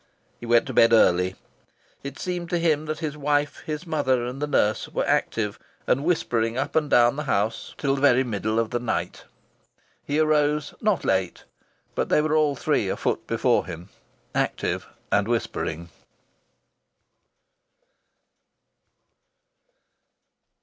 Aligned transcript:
He 0.39 0.47
went 0.47 0.65
to 0.65 0.73
bed 0.73 0.93
early. 0.93 1.35
It 2.01 2.17
seemed 2.17 2.49
to 2.49 2.57
him 2.57 2.87
that 2.87 2.97
his 3.05 3.15
wife, 3.15 3.59
his 3.67 3.85
mother 3.85 4.25
and 4.25 4.41
the 4.41 4.47
nurse 4.47 4.87
were 4.89 5.05
active 5.05 5.59
and 5.85 6.03
whispering 6.03 6.57
up 6.57 6.75
and 6.75 6.89
down 6.89 7.17
the 7.17 7.25
house 7.25 7.75
till 7.77 7.93
the 7.93 8.01
very 8.01 8.23
middle 8.23 8.57
of 8.57 8.71
the 8.71 8.79
night. 8.79 9.25
He 10.03 10.17
arose 10.17 10.73
not 10.81 11.05
late; 11.05 11.43
but 11.93 12.09
they 12.09 12.19
were 12.19 12.35
all 12.35 12.55
three 12.55 12.89
afoot 12.89 13.27
before 13.27 13.67
him, 13.67 13.89
active 14.33 14.87
and 15.11 15.27
whispering. 15.27 15.89